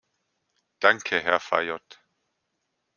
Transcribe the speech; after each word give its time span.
Danke, 0.79 1.19
Herr 1.23 1.39
Fayot. 1.39 2.01